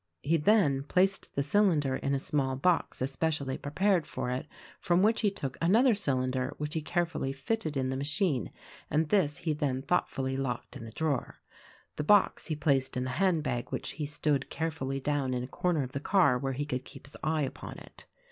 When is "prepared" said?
3.59-4.07